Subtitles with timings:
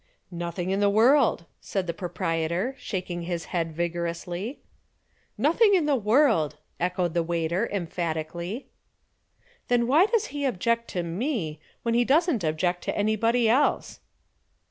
[0.31, 4.59] "Nothing in the world," said the proprietor, shaking his head vigorously.
[5.37, 8.65] "Nothing in the world," echoed the waiter, emphatically.
[9.67, 13.99] "Then why does he object to me, when he doesn't object to anybody else?"